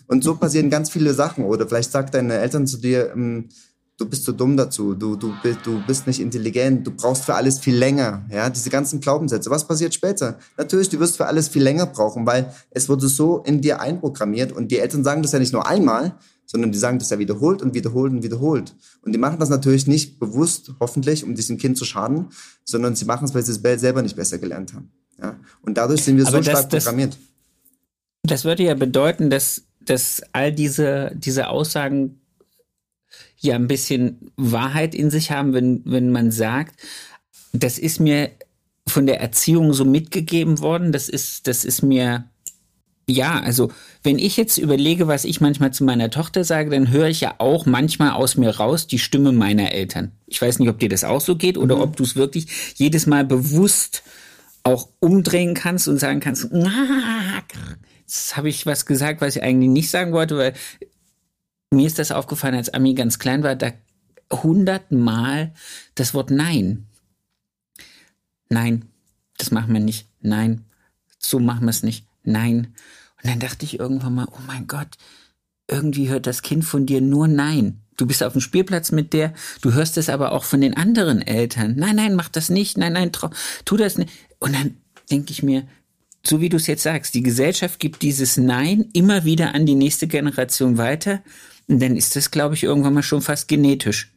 und 0.07 0.23
so 0.23 0.35
passieren 0.35 0.71
ganz 0.71 0.89
viele 0.89 1.13
Sachen. 1.13 1.43
Oder 1.45 1.67
vielleicht 1.67 1.91
sagt 1.91 2.15
deine 2.15 2.39
Eltern 2.39 2.65
zu 2.65 2.77
dir, 2.77 3.11
ähm, 3.13 3.49
du 3.97 4.05
bist 4.09 4.25
zu 4.25 4.33
dumm 4.33 4.57
dazu, 4.57 4.93
du, 4.93 5.15
du, 5.15 5.33
bist, 5.41 5.59
du 5.63 5.81
bist 5.87 6.05
nicht 6.07 6.19
intelligent, 6.19 6.85
du 6.85 6.91
brauchst 6.91 7.23
für 7.25 7.35
alles 7.35 7.59
viel 7.59 7.75
länger. 7.75 8.25
Ja, 8.29 8.49
diese 8.49 8.69
ganzen 8.69 8.99
Glaubenssätze. 8.99 9.49
Was 9.49 9.67
passiert 9.67 9.93
später? 9.93 10.37
Natürlich, 10.57 10.89
du 10.89 10.99
wirst 10.99 11.17
für 11.17 11.25
alles 11.27 11.47
viel 11.47 11.63
länger 11.63 11.85
brauchen, 11.85 12.25
weil 12.25 12.53
es 12.71 12.89
wurde 12.89 13.07
so 13.07 13.39
in 13.45 13.61
dir 13.61 13.79
einprogrammiert 13.79 14.51
und 14.51 14.69
die 14.71 14.79
Eltern 14.79 15.03
sagen 15.03 15.21
das 15.21 15.31
ja 15.31 15.39
nicht 15.39 15.53
nur 15.53 15.65
einmal, 15.65 16.15
sondern 16.45 16.71
die 16.71 16.77
sagen 16.77 16.99
das 16.99 17.09
ja 17.09 17.17
wiederholt 17.19 17.61
und 17.61 17.73
wiederholt 17.73 18.11
und 18.11 18.21
wiederholt. 18.21 18.75
Und 19.01 19.13
die 19.13 19.17
machen 19.17 19.39
das 19.39 19.49
natürlich 19.49 19.87
nicht 19.87 20.19
bewusst, 20.19 20.73
hoffentlich, 20.79 21.23
um 21.23 21.33
diesem 21.33 21.57
Kind 21.57 21.77
zu 21.77 21.85
schaden, 21.85 22.27
sondern 22.63 22.95
sie 22.95 23.05
machen 23.05 23.25
es, 23.25 23.33
weil 23.33 23.43
sie 23.43 23.51
es 23.53 23.81
selber 23.81 24.01
nicht 24.01 24.15
besser 24.15 24.37
gelernt 24.37 24.73
haben. 24.73 24.91
Ja? 25.21 25.37
Und 25.63 25.77
dadurch 25.77 26.03
sind 26.03 26.17
wir 26.17 26.27
Aber 26.27 26.37
so 26.37 26.37
das- 26.43 26.47
stark 26.59 26.69
das- 26.69 26.83
programmiert. 26.83 27.17
Das 28.23 28.43
würde 28.43 28.63
ja 28.63 28.73
bedeuten, 28.75 29.29
dass, 29.29 29.63
dass 29.81 30.21
all 30.33 30.51
diese, 30.51 31.11
diese 31.15 31.47
Aussagen 31.47 32.19
ja 33.45 33.55
ein 33.55 33.67
bisschen 33.67 34.31
Wahrheit 34.35 34.93
in 34.95 35.09
sich 35.09 35.31
haben, 35.31 35.53
wenn, 35.53 35.81
wenn 35.85 36.11
man 36.11 36.31
sagt, 36.31 36.79
das 37.53 37.79
ist 37.79 37.99
mir 37.99 38.31
von 38.87 39.05
der 39.05 39.19
Erziehung 39.19 39.73
so 39.73 39.85
mitgegeben 39.85 40.59
worden, 40.59 40.91
das 40.91 41.09
ist, 41.09 41.47
das 41.47 41.65
ist 41.65 41.81
mir, 41.81 42.25
ja, 43.07 43.39
also 43.39 43.71
wenn 44.03 44.19
ich 44.19 44.37
jetzt 44.37 44.57
überlege, 44.57 45.07
was 45.07 45.25
ich 45.25 45.41
manchmal 45.41 45.73
zu 45.73 45.83
meiner 45.83 46.09
Tochter 46.09 46.43
sage, 46.43 46.69
dann 46.69 46.91
höre 46.91 47.07
ich 47.07 47.21
ja 47.21 47.35
auch 47.39 47.65
manchmal 47.65 48.11
aus 48.11 48.37
mir 48.37 48.49
raus 48.57 48.87
die 48.87 48.99
Stimme 48.99 49.31
meiner 49.31 49.71
Eltern. 49.71 50.11
Ich 50.27 50.41
weiß 50.41 50.59
nicht, 50.59 50.69
ob 50.69 50.79
dir 50.79 50.89
das 50.89 51.03
auch 51.03 51.21
so 51.21 51.35
geht 51.35 51.57
oder 51.57 51.79
ob 51.81 51.95
du 51.95 52.03
es 52.03 52.15
wirklich 52.15 52.47
jedes 52.75 53.07
Mal 53.07 53.25
bewusst 53.25 54.03
auch 54.63 54.89
umdrehen 54.99 55.53
kannst 55.53 55.87
und 55.87 55.99
sagen 55.99 56.19
kannst, 56.19 56.47
"Na, 56.51 56.71
jetzt 57.99 58.37
habe 58.37 58.49
ich 58.49 58.65
was 58.65 58.85
gesagt, 58.85 59.21
was 59.21 59.35
ich 59.35 59.43
eigentlich 59.43 59.69
nicht 59.69 59.89
sagen 59.89 60.11
wollte, 60.11 60.37
weil 60.37 60.53
mir 61.71 61.87
ist 61.87 61.99
das 61.99 62.11
aufgefallen, 62.11 62.55
als 62.55 62.73
Ami 62.73 62.93
ganz 62.93 63.19
klein 63.19 63.43
war, 63.43 63.55
da 63.55 63.71
hundertmal 64.31 65.53
das 65.95 66.13
Wort 66.13 66.31
Nein. 66.31 66.87
Nein, 68.49 68.85
das 69.37 69.51
machen 69.51 69.73
wir 69.73 69.79
nicht. 69.79 70.07
Nein, 70.21 70.65
so 71.19 71.39
machen 71.39 71.65
wir 71.65 71.71
es 71.71 71.83
nicht. 71.83 72.05
Nein. 72.23 72.73
Und 73.21 73.29
dann 73.29 73.39
dachte 73.39 73.65
ich 73.65 73.79
irgendwann 73.79 74.15
mal, 74.15 74.27
oh 74.31 74.41
mein 74.47 74.67
Gott, 74.67 74.97
irgendwie 75.67 76.09
hört 76.09 76.27
das 76.27 76.41
Kind 76.41 76.63
von 76.63 76.85
dir 76.85 77.01
nur 77.01 77.27
Nein. 77.27 77.81
Du 77.97 78.05
bist 78.05 78.23
auf 78.23 78.33
dem 78.33 78.41
Spielplatz 78.41 78.91
mit 78.91 79.13
der, 79.13 79.33
du 79.61 79.73
hörst 79.73 79.97
es 79.97 80.09
aber 80.09 80.33
auch 80.33 80.43
von 80.43 80.61
den 80.61 80.75
anderen 80.75 81.21
Eltern. 81.21 81.75
Nein, 81.77 81.95
nein, 81.95 82.15
mach 82.15 82.29
das 82.29 82.49
nicht. 82.49 82.77
Nein, 82.77 82.93
nein, 82.93 83.11
trau, 83.11 83.29
tu 83.63 83.77
das 83.77 83.97
nicht. 83.97 84.11
Und 84.39 84.53
dann 84.53 84.77
denke 85.09 85.31
ich 85.31 85.43
mir, 85.43 85.65
so 86.21 86.41
wie 86.41 86.49
du 86.49 86.57
es 86.57 86.67
jetzt 86.67 86.83
sagst, 86.83 87.13
die 87.13 87.23
Gesellschaft 87.23 87.79
gibt 87.79 88.01
dieses 88.01 88.35
Nein 88.37 88.89
immer 88.93 89.23
wieder 89.23 89.55
an 89.55 89.65
die 89.65 89.75
nächste 89.75 90.07
Generation 90.07 90.77
weiter. 90.77 91.21
Dann 91.67 91.95
ist 91.95 92.15
das, 92.15 92.29
glaube 92.31 92.55
ich, 92.55 92.63
irgendwann 92.63 92.93
mal 92.93 93.03
schon 93.03 93.21
fast 93.21 93.47
genetisch. 93.47 94.11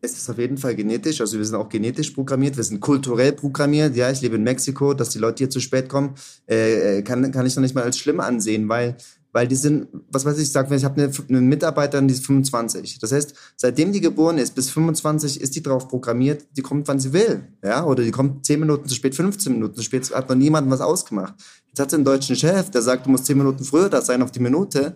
Es 0.00 0.16
ist 0.16 0.30
auf 0.30 0.38
jeden 0.38 0.58
Fall 0.58 0.76
genetisch, 0.76 1.20
also 1.20 1.36
wir 1.36 1.44
sind 1.44 1.56
auch 1.56 1.68
genetisch 1.68 2.10
programmiert, 2.10 2.56
wir 2.56 2.64
sind 2.64 2.80
kulturell 2.80 3.32
programmiert. 3.32 3.96
Ja, 3.96 4.10
ich 4.10 4.20
lebe 4.20 4.36
in 4.36 4.44
Mexiko, 4.44 4.94
dass 4.94 5.10
die 5.10 5.18
Leute 5.18 5.38
hier 5.38 5.50
zu 5.50 5.60
spät 5.60 5.88
kommen, 5.88 6.14
äh, 6.46 7.02
kann, 7.02 7.30
kann 7.32 7.46
ich 7.46 7.56
noch 7.56 7.62
nicht 7.62 7.74
mal 7.74 7.82
als 7.82 7.98
schlimm 7.98 8.20
ansehen, 8.20 8.68
weil, 8.68 8.96
weil 9.32 9.48
die 9.48 9.56
sind, 9.56 9.88
was 10.10 10.24
weiß 10.24 10.36
ich, 10.36 10.44
ich 10.44 10.52
sag, 10.52 10.70
ich 10.70 10.84
habe 10.84 11.02
eine, 11.02 11.12
eine 11.28 11.40
Mitarbeiterin, 11.40 12.08
die 12.08 12.14
ist 12.14 12.24
25. 12.24 12.98
Das 13.00 13.10
heißt, 13.10 13.34
seitdem 13.56 13.92
die 13.92 14.00
geboren 14.00 14.38
ist, 14.38 14.54
bis 14.54 14.70
25 14.70 15.40
ist 15.40 15.56
die 15.56 15.62
drauf 15.62 15.88
programmiert, 15.88 16.44
die 16.56 16.62
kommt, 16.62 16.86
wann 16.88 17.00
sie 17.00 17.12
will. 17.12 17.48
Ja, 17.64 17.84
oder 17.84 18.04
die 18.04 18.12
kommt 18.12 18.46
10 18.46 18.60
Minuten 18.60 18.88
zu 18.88 18.94
spät, 18.94 19.14
15 19.14 19.52
Minuten 19.52 19.74
zu 19.74 19.82
spät, 19.82 20.08
hat 20.14 20.28
noch 20.28 20.36
niemandem 20.36 20.70
was 20.70 20.80
ausgemacht. 20.80 21.34
Jetzt 21.68 21.80
hat 21.80 21.90
sie 21.90 21.96
einen 21.96 22.04
deutschen 22.04 22.36
Chef, 22.36 22.70
der 22.70 22.82
sagt, 22.82 23.06
du 23.06 23.10
musst 23.10 23.26
10 23.26 23.36
Minuten 23.36 23.64
früher 23.64 23.88
da 23.88 24.02
sein 24.02 24.22
auf 24.22 24.30
die 24.30 24.40
Minute 24.40 24.94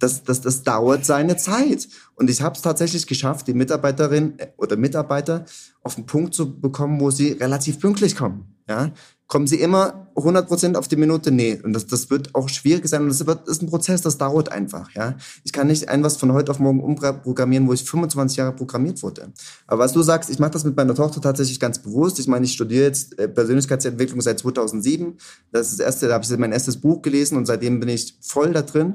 das, 0.00 0.24
das, 0.24 0.40
das 0.40 0.62
dauert 0.64 1.04
seine 1.04 1.36
Zeit. 1.36 1.88
Und 2.16 2.28
ich 2.28 2.42
habe 2.42 2.56
es 2.56 2.62
tatsächlich 2.62 3.06
geschafft, 3.06 3.46
die 3.46 3.54
Mitarbeiterin 3.54 4.38
äh, 4.38 4.48
oder 4.56 4.76
Mitarbeiter 4.76 5.44
auf 5.82 5.94
den 5.94 6.06
Punkt 6.06 6.34
zu 6.34 6.60
bekommen, 6.60 7.00
wo 7.00 7.10
sie 7.10 7.32
relativ 7.32 7.78
pünktlich 7.78 8.16
kommen. 8.16 8.56
Ja? 8.68 8.92
Kommen 9.26 9.46
sie 9.46 9.60
immer 9.60 10.10
100% 10.16 10.74
auf 10.74 10.88
die 10.88 10.96
Minute? 10.96 11.30
Nee. 11.30 11.60
Und 11.62 11.72
das, 11.72 11.86
das 11.86 12.10
wird 12.10 12.34
auch 12.34 12.48
schwierig 12.48 12.88
sein. 12.88 13.02
Und 13.02 13.08
das 13.08 13.20
ist 13.20 13.62
ein 13.62 13.68
Prozess, 13.68 14.00
das 14.02 14.18
dauert 14.18 14.50
einfach. 14.50 14.90
Ja? 14.92 15.16
Ich 15.44 15.52
kann 15.52 15.66
nicht 15.66 15.88
ein 15.88 16.08
von 16.10 16.32
heute 16.32 16.50
auf 16.50 16.58
morgen 16.58 16.80
umprogrammieren, 16.80 17.68
wo 17.68 17.72
ich 17.72 17.84
25 17.84 18.38
Jahre 18.38 18.52
programmiert 18.52 19.02
wurde. 19.02 19.32
Aber 19.66 19.84
was 19.84 19.92
du 19.92 20.02
sagst, 20.02 20.30
ich 20.30 20.38
mache 20.38 20.52
das 20.52 20.64
mit 20.64 20.76
meiner 20.76 20.94
Tochter 20.94 21.20
tatsächlich 21.20 21.60
ganz 21.60 21.78
bewusst. 21.78 22.18
Ich 22.18 22.26
meine, 22.26 22.44
ich 22.44 22.52
studiere 22.52 22.84
jetzt 22.84 23.18
äh, 23.18 23.28
Persönlichkeitsentwicklung 23.28 24.20
seit 24.20 24.38
2007. 24.38 25.18
Das 25.52 25.70
ist 25.70 25.78
das 25.78 25.86
erste, 25.86 26.08
da 26.08 26.14
habe 26.14 26.24
ich 26.24 26.38
mein 26.38 26.52
erstes 26.52 26.80
Buch 26.80 27.02
gelesen 27.02 27.36
und 27.36 27.46
seitdem 27.46 27.80
bin 27.80 27.88
ich 27.88 28.16
voll 28.20 28.52
da 28.52 28.62
drin. 28.62 28.94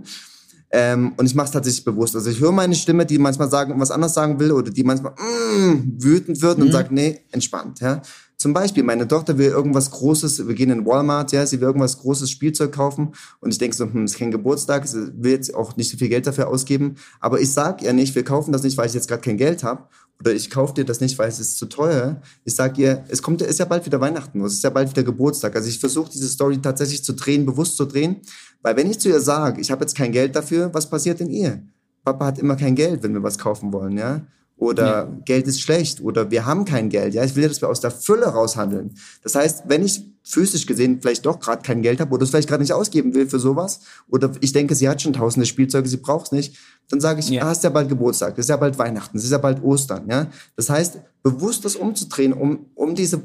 Ähm, 0.72 1.14
und 1.18 1.26
ich 1.26 1.36
mache 1.36 1.46
es 1.46 1.52
tatsächlich 1.52 1.86
bewusst. 1.86 2.16
Also 2.16 2.30
ich 2.30 2.40
höre 2.40 2.52
meine 2.52 2.76
Stimme, 2.76 3.06
die 3.06 3.18
manchmal 3.18 3.50
sagen, 3.50 3.80
was 3.80 3.92
anderes 3.92 4.14
sagen 4.14 4.40
will 4.40 4.52
oder 4.52 4.72
die 4.72 4.84
manchmal 4.84 5.14
mm, 5.14 5.98
wütend 6.00 6.42
wird 6.42 6.60
und 6.60 6.72
sagt, 6.72 6.92
nee, 6.92 7.22
entspannt. 7.32 7.80
Ja? 7.80 8.02
Zum 8.38 8.54
Beispiel, 8.54 8.84
meine 8.84 9.08
Tochter 9.08 9.38
will 9.38 9.48
irgendwas 9.48 9.92
Großes, 9.92 10.46
wir 10.46 10.56
gehen 10.56 10.70
in 10.70 10.86
Walmart, 10.86 11.32
ja, 11.32 11.46
sie 11.46 11.62
will 11.62 11.68
irgendwas 11.68 12.00
Großes 12.00 12.30
Spielzeug 12.30 12.74
kaufen 12.74 13.14
und 13.40 13.52
ich 13.52 13.58
denke 13.58 13.76
so, 13.76 13.86
hm, 13.86 14.06
ist 14.06 14.18
kein 14.18 14.32
Geburtstag, 14.32 14.88
sie 14.88 15.12
will 15.16 15.32
jetzt 15.32 15.56
auch 15.56 15.78
nicht 15.78 15.90
so 15.90 15.98
viel 15.98 16.10
Geld 16.10 16.28
dafür 16.28 16.50
ausgeben, 16.50 16.96
aber 17.22 17.40
ich 17.40 17.52
sag 17.52 17.82
ihr 17.82 17.94
nicht, 17.94 18.14
wir 18.14 18.26
kaufen 18.26 18.52
das 18.52 18.64
nicht, 18.64 18.78
weil 18.78 18.88
ich 18.88 18.94
jetzt 18.94 19.08
gerade 19.08 19.22
kein 19.22 19.38
Geld 19.38 19.64
habe 19.64 19.84
ich 20.24 20.50
kaufe 20.50 20.74
dir 20.74 20.86
das 20.86 21.02
nicht, 21.02 21.18
weil 21.20 21.28
es 21.28 21.40
ist 21.40 21.58
zu 21.58 21.66
teuer. 21.66 22.22
Ich 22.46 22.56
sag 22.56 22.78
ihr, 22.78 23.04
es 23.10 23.22
kommt, 23.22 23.42
ist 23.42 23.60
ja 23.60 23.66
bald 23.66 23.86
wieder 23.86 24.00
Weihnachten, 24.00 24.42
es 24.44 24.54
ist 24.54 24.64
ja 24.64 24.70
bald 24.70 24.90
wieder 24.90 25.04
Geburtstag. 25.04 25.56
Also 25.56 25.68
ich 25.68 25.80
versuche 25.80 26.10
diese 26.12 26.28
Story 26.28 26.60
tatsächlich 26.62 27.04
zu 27.04 27.14
drehen, 27.14 27.46
bewusst 27.46 27.78
zu 27.78 27.86
drehen, 27.86 28.22
weil 28.62 28.76
wenn 28.78 28.90
ich 28.90 29.00
zu 29.00 29.10
ihr 29.10 29.20
sage, 29.20 29.62
ich 29.62 29.72
habe 29.72 29.82
jetzt 29.82 29.96
kein 29.96 30.12
Geld 30.12 30.36
dafür, 30.36 30.74
was 30.74 30.90
passiert 30.90 31.22
in 31.22 31.30
ihr? 31.30 31.62
Papa 32.04 32.26
hat 32.28 32.40
immer 32.40 32.56
kein 32.56 32.76
Geld, 32.76 33.04
wenn 33.04 33.14
wir 33.14 33.24
was 33.24 33.38
kaufen 33.38 33.74
wollen, 33.74 33.98
ja? 33.98 34.22
Oder 34.58 34.86
ja. 34.86 35.18
Geld 35.26 35.48
ist 35.48 35.60
schlecht 35.60 36.00
oder 36.02 36.32
wir 36.32 36.46
haben 36.46 36.64
kein 36.64 36.90
Geld. 36.90 37.14
Ja, 37.14 37.24
ich 37.24 37.36
will, 37.36 37.48
dass 37.48 37.62
wir 37.62 37.68
aus 37.68 37.82
der 37.82 37.92
Fülle 37.92 38.28
raushandeln. 38.28 38.96
Das 39.22 39.36
heißt, 39.36 39.64
wenn 39.68 39.84
ich 39.84 40.15
physisch 40.28 40.66
gesehen 40.66 41.00
vielleicht 41.02 41.26
doch 41.26 41.40
gerade 41.40 41.62
kein 41.62 41.84
Geld 41.84 42.00
habe 42.02 42.12
oder 42.12 42.24
es 42.24 42.32
vielleicht 42.32 42.50
gerade 42.50 42.64
nicht 42.64 42.74
ausgeben 42.74 43.14
will 43.14 43.28
für 43.28 43.40
sowas 43.40 43.82
oder 44.10 44.32
ich 44.42 44.52
denke, 44.54 44.74
sie 44.74 44.90
hat 44.90 45.02
schon 45.02 45.14
tausende 45.14 45.46
Spielzeuge, 45.46 45.88
sie 45.88 45.98
braucht 45.98 46.26
es 46.26 46.32
nicht, 46.32 46.58
dann 46.90 47.00
sage 47.00 47.20
ich, 47.20 47.30
ja. 47.30 47.44
ah, 47.44 47.52
ist 47.52 47.64
ja 47.64 47.70
bald 47.70 47.90
Geburtstag, 47.90 48.38
ist 48.40 48.50
ja 48.50 48.58
bald 48.58 48.78
Weihnachten, 48.80 49.18
es 49.18 49.24
ist 49.24 49.32
ja 49.32 49.38
bald 49.38 49.64
Ostern. 49.64 50.10
Ja, 50.10 50.28
das 50.56 50.70
heißt, 50.70 51.00
bewusst 51.22 51.64
das 51.64 51.76
umzudrehen, 51.76 52.34
um 52.34 52.66
um 52.74 52.96
diese 52.96 53.22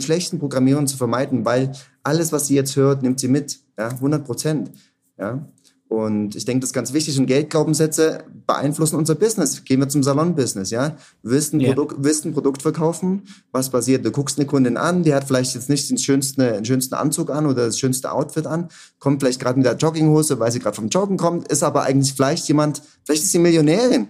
schlechten 0.00 0.38
Programmierungen 0.40 0.88
zu 0.88 0.96
vermeiden, 0.96 1.44
weil 1.44 1.72
alles, 2.02 2.32
was 2.32 2.48
sie 2.48 2.54
jetzt 2.54 2.76
hört, 2.76 3.02
nimmt 3.02 3.20
sie 3.20 3.28
mit. 3.28 3.60
Ja, 3.78 3.88
100 3.88 4.24
Prozent. 4.24 4.70
Ja, 5.18 5.46
und 5.94 6.34
ich 6.36 6.44
denke, 6.44 6.60
das 6.60 6.70
ist 6.70 6.74
ganz 6.74 6.92
wichtig. 6.92 7.18
Und 7.18 7.26
Geldglaubenssätze 7.26 8.24
beeinflussen 8.46 8.96
unser 8.96 9.14
Business. 9.14 9.64
Gehen 9.64 9.80
wir 9.80 9.88
zum 9.88 10.02
Salon-Business, 10.02 10.70
ja. 10.70 10.96
Willst 11.22 11.54
ein, 11.54 11.60
yeah. 11.60 11.74
Produkt, 11.74 11.96
willst 12.00 12.24
ein 12.24 12.32
Produkt 12.32 12.62
verkaufen. 12.62 13.22
Was 13.52 13.70
passiert? 13.70 14.04
Du 14.04 14.10
guckst 14.10 14.38
eine 14.38 14.46
Kundin 14.46 14.76
an, 14.76 15.02
die 15.02 15.14
hat 15.14 15.24
vielleicht 15.24 15.54
jetzt 15.54 15.68
nicht 15.68 15.88
den 15.88 15.98
schönsten, 15.98 16.40
den 16.40 16.64
schönsten 16.64 16.94
Anzug 16.94 17.30
an 17.30 17.46
oder 17.46 17.66
das 17.66 17.78
schönste 17.78 18.12
Outfit 18.12 18.46
an, 18.46 18.68
kommt 18.98 19.22
vielleicht 19.22 19.40
gerade 19.40 19.58
mit 19.58 19.66
der 19.66 19.76
Jogginghose, 19.76 20.38
weil 20.40 20.52
sie 20.52 20.58
gerade 20.58 20.76
vom 20.76 20.88
Joggen 20.88 21.16
kommt, 21.16 21.48
ist 21.48 21.62
aber 21.62 21.82
eigentlich 21.82 22.12
vielleicht 22.12 22.46
jemand, 22.48 22.82
vielleicht 23.04 23.22
ist 23.22 23.32
sie 23.32 23.38
Millionärin, 23.38 24.08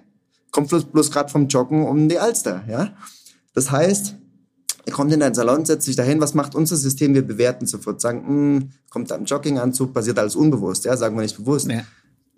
kommt 0.50 0.68
bloß, 0.68 0.86
bloß 0.86 1.10
gerade 1.10 1.30
vom 1.30 1.48
Joggen 1.48 1.86
um 1.86 2.08
die 2.08 2.18
Alster, 2.18 2.64
ja. 2.68 2.96
Das 3.54 3.70
heißt, 3.70 4.16
kommt 4.92 5.12
in 5.12 5.20
deinen 5.20 5.34
Salon, 5.34 5.64
setzt 5.64 5.86
sich 5.86 5.96
dahin, 5.96 6.20
was 6.20 6.34
macht 6.34 6.54
unser 6.54 6.76
System? 6.76 7.14
Wir 7.14 7.26
bewerten 7.26 7.66
sofort, 7.66 8.00
sagen, 8.00 8.22
mh, 8.22 8.60
hm, 8.60 8.70
kommt 8.90 9.10
da 9.10 9.16
ein 9.16 9.24
Jogginganzug, 9.24 9.92
passiert 9.92 10.18
alles 10.18 10.36
unbewusst, 10.36 10.84
ja, 10.84 10.96
sagen 10.96 11.16
wir 11.16 11.22
nicht 11.22 11.36
bewusst. 11.36 11.70
Ja. 11.70 11.82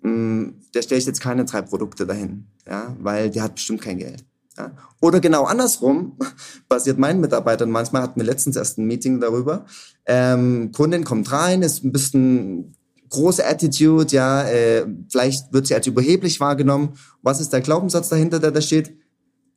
Mh, 0.01 0.11
hm, 0.11 0.55
der 0.73 0.81
stelle 0.81 0.99
ich 0.99 1.05
jetzt 1.05 1.21
keine 1.21 1.45
drei 1.45 1.61
Produkte 1.61 2.05
dahin, 2.05 2.45
ja, 2.65 2.95
weil 2.99 3.29
der 3.29 3.43
hat 3.43 3.55
bestimmt 3.55 3.81
kein 3.81 3.97
Geld. 3.97 4.23
Ja. 4.57 4.71
Oder 5.01 5.19
genau 5.19 5.43
andersrum, 5.43 6.17
passiert 6.69 6.97
meinen 6.97 7.19
Mitarbeitern 7.19 7.69
manchmal, 7.69 8.01
hatten 8.01 8.19
wir 8.19 8.25
letztens 8.25 8.55
erst 8.55 8.77
ein 8.77 8.85
Meeting 8.85 9.19
darüber, 9.19 9.65
ähm, 10.05 10.71
Kundin 10.71 11.03
kommt 11.03 11.31
rein, 11.31 11.61
ist 11.61 11.83
ein 11.83 11.91
bisschen 11.91 12.73
große 13.09 13.45
Attitude, 13.45 14.13
ja, 14.13 14.43
äh, 14.43 14.85
vielleicht 15.09 15.53
wird 15.53 15.67
sie 15.67 15.75
als 15.75 15.87
überheblich 15.87 16.39
wahrgenommen. 16.39 16.93
Was 17.21 17.39
ist 17.39 17.53
der 17.53 17.61
Glaubenssatz 17.61 18.09
dahinter, 18.09 18.39
der 18.39 18.51
da 18.51 18.61
steht? 18.61 18.97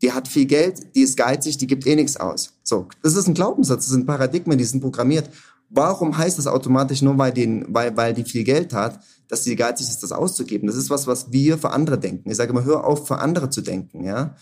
Die 0.03 0.13
hat 0.13 0.29
viel 0.29 0.47
Geld, 0.47 0.95
die 0.95 1.03
ist 1.03 1.17
geizig, 1.17 1.59
die 1.59 1.67
gibt 1.67 1.87
eh 1.87 1.95
nichts 1.95 2.17
aus. 2.17 2.55
So, 2.63 2.89
das 3.03 3.15
ist 3.15 3.27
ein 3.27 3.35
Glaubenssatz, 3.35 3.85
das 3.85 3.93
sind 3.93 4.07
Paradigmen, 4.07 4.59
die 4.59 4.65
sind 4.65 4.81
programmiert. 4.81 5.29
Warum 5.69 6.17
heißt 6.17 6.39
das 6.39 6.47
automatisch 6.47 7.03
nur, 7.03 7.17
weil, 7.19 7.33
den, 7.33 7.65
weil, 7.69 7.97
weil 7.97 8.13
die 8.13 8.25
viel 8.25 8.43
Geld 8.45 8.73
hat, 8.73 9.01
dass 9.29 9.45
sie 9.45 9.55
geizig 9.55 9.89
ist, 9.89 10.03
das 10.03 10.11
auszugeben? 10.11 10.67
Das 10.67 10.77
ist 10.77 10.91
was, 10.91 11.07
was 11.07 11.31
wir 11.31 11.59
für 11.59 11.71
andere 11.71 11.99
denken. 11.99 12.31
Ich 12.31 12.37
sage 12.37 12.51
immer, 12.51 12.65
hör 12.65 12.85
auf, 12.85 13.07
für 13.07 13.19
andere 13.19 13.51
zu 13.51 13.61
denken, 13.61 14.03
ja. 14.05 14.35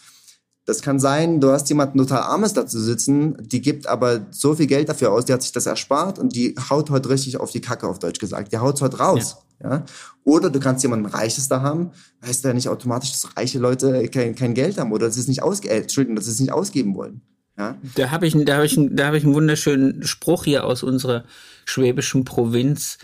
Das 0.68 0.82
kann 0.82 1.00
sein, 1.00 1.40
du 1.40 1.50
hast 1.50 1.70
jemanden 1.70 1.96
total 1.96 2.24
Armes 2.24 2.52
dazu 2.52 2.78
sitzen, 2.78 3.38
die 3.40 3.62
gibt 3.62 3.86
aber 3.86 4.26
so 4.30 4.54
viel 4.54 4.66
Geld 4.66 4.90
dafür 4.90 5.12
aus, 5.12 5.24
die 5.24 5.32
hat 5.32 5.40
sich 5.40 5.52
das 5.52 5.64
erspart 5.64 6.18
und 6.18 6.36
die 6.36 6.54
haut 6.68 6.90
heute 6.90 7.08
richtig 7.08 7.40
auf 7.40 7.50
die 7.50 7.62
Kacke, 7.62 7.88
auf 7.88 7.98
Deutsch 7.98 8.18
gesagt. 8.18 8.52
Die 8.52 8.58
haut 8.58 8.78
heute 8.82 8.98
raus. 8.98 9.38
Ja. 9.62 9.70
Ja? 9.70 9.84
Oder 10.24 10.50
du 10.50 10.60
kannst 10.60 10.82
jemanden 10.82 11.06
Reiches 11.06 11.48
da 11.48 11.62
haben, 11.62 11.92
heißt 12.22 12.44
ja 12.44 12.52
nicht 12.52 12.68
automatisch, 12.68 13.12
dass 13.12 13.34
reiche 13.34 13.58
Leute 13.58 14.08
kein, 14.08 14.34
kein 14.34 14.52
Geld 14.52 14.76
haben 14.76 14.92
oder 14.92 15.06
dass 15.06 15.14
sie 15.14 15.22
es 15.22 15.28
nicht 15.28 15.42
ausge 15.42 15.70
äh, 15.70 15.78
Entschuldigung, 15.78 16.16
dass 16.16 16.26
sie 16.26 16.32
es 16.32 16.40
nicht 16.40 16.52
ausgeben 16.52 16.94
wollen. 16.94 17.22
Ja? 17.56 17.78
Da 17.94 18.10
habe 18.10 18.26
ich, 18.26 18.36
da 18.44 18.58
hab 18.58 18.64
ich, 18.64 18.78
da 18.90 19.06
hab 19.06 19.14
ich 19.14 19.24
einen 19.24 19.34
wunderschönen 19.34 20.02
Spruch 20.02 20.44
hier 20.44 20.64
aus 20.64 20.82
unserer 20.82 21.24
schwäbischen 21.64 22.26
Provinz. 22.26 22.98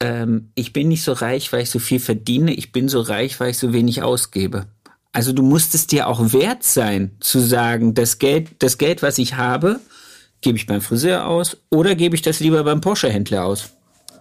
Ähm, 0.00 0.50
ich 0.54 0.74
bin 0.74 0.88
nicht 0.88 1.04
so 1.04 1.12
reich, 1.12 1.50
weil 1.54 1.62
ich 1.62 1.70
so 1.70 1.78
viel 1.78 2.00
verdiene, 2.00 2.52
ich 2.52 2.70
bin 2.70 2.90
so 2.90 3.00
reich, 3.00 3.40
weil 3.40 3.52
ich 3.52 3.58
so 3.58 3.72
wenig 3.72 4.02
ausgebe. 4.02 4.66
Also 5.18 5.32
du 5.32 5.42
musst 5.42 5.74
es 5.74 5.88
dir 5.88 6.06
auch 6.06 6.32
wert 6.32 6.62
sein, 6.62 7.10
zu 7.18 7.40
sagen, 7.40 7.92
das 7.92 8.20
Geld, 8.20 8.50
das 8.60 8.78
Geld, 8.78 9.02
was 9.02 9.18
ich 9.18 9.34
habe, 9.34 9.80
gebe 10.42 10.56
ich 10.56 10.68
beim 10.68 10.80
Friseur 10.80 11.26
aus 11.26 11.56
oder 11.70 11.96
gebe 11.96 12.14
ich 12.14 12.22
das 12.22 12.38
lieber 12.38 12.62
beim 12.62 12.80
Porsche-Händler 12.80 13.44
aus? 13.44 13.70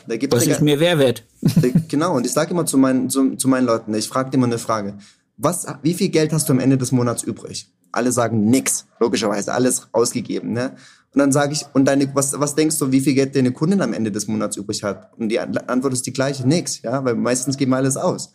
Was 0.07 0.47
ist 0.47 0.61
mir 0.61 0.79
wer 0.79 0.97
wert? 0.97 1.23
genau, 1.87 2.15
und 2.15 2.25
ich 2.25 2.33
sage 2.33 2.49
immer 2.49 2.65
zu 2.65 2.79
meinen, 2.79 3.11
zu, 3.11 3.35
zu 3.35 3.47
meinen 3.47 3.67
Leuten, 3.67 3.93
ich 3.93 4.07
frage 4.07 4.31
immer 4.33 4.47
eine 4.47 4.57
Frage. 4.57 4.97
Was, 5.37 5.67
wie 5.83 5.93
viel 5.93 6.09
Geld 6.09 6.33
hast 6.33 6.49
du 6.49 6.53
am 6.53 6.59
Ende 6.59 6.79
des 6.79 6.91
Monats 6.91 7.21
übrig? 7.21 7.71
Alle 7.91 8.11
sagen 8.11 8.49
nix, 8.49 8.87
logischerweise, 8.99 9.53
alles 9.53 9.89
ausgegeben. 9.91 10.53
Ne? 10.53 10.77
Und 11.13 11.19
dann 11.19 11.31
sage 11.31 11.53
ich, 11.53 11.63
und 11.73 11.85
deine, 11.85 12.09
was, 12.15 12.39
was 12.39 12.55
denkst 12.55 12.79
du, 12.79 12.91
wie 12.91 13.01
viel 13.01 13.13
Geld 13.13 13.35
deine 13.35 13.51
Kundin 13.51 13.83
am 13.83 13.93
Ende 13.93 14.11
des 14.11 14.27
Monats 14.27 14.57
übrig 14.57 14.81
hat? 14.81 15.11
Und 15.15 15.29
die 15.29 15.39
Antwort 15.39 15.93
ist 15.93 16.07
die 16.07 16.13
gleiche, 16.13 16.47
nix, 16.47 16.81
ja, 16.81 17.05
weil 17.05 17.13
meistens 17.13 17.55
geben 17.55 17.69
wir 17.69 17.77
alles 17.77 17.97
aus. 17.97 18.31